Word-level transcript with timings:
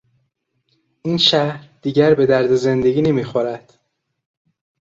این 1.01 1.17
شهر 1.17 1.69
دیگر 1.81 2.13
به 2.15 2.25
درد 2.25 2.55
زندگی 2.55 3.01
نمیخورد. 3.01 3.73